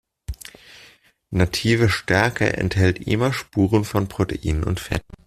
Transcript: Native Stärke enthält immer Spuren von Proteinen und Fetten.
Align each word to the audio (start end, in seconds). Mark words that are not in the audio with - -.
Native 1.29 1.87
Stärke 1.91 2.57
enthält 2.57 3.05
immer 3.05 3.31
Spuren 3.31 3.85
von 3.85 4.07
Proteinen 4.07 4.63
und 4.63 4.79
Fetten. 4.79 5.13